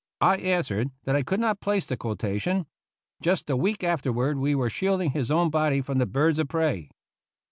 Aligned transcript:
"I 0.21 0.37
answered 0.37 0.89
that 1.03 1.15
I 1.15 1.21
could 1.21 1.39
not 1.39 1.61
place 1.61 1.85
the 1.85 1.95
quotation. 1.95 2.65
Just 3.21 3.51
a 3.51 3.55
week 3.55 3.83
afterward 3.83 4.39
we 4.39 4.55
were 4.55 4.67
shielding 4.67 5.11
his 5.11 5.29
own 5.29 5.51
body 5.51 5.79
from 5.79 5.99
the 5.99 6.07
birds 6.07 6.39
of 6.39 6.47
prey. 6.47 6.89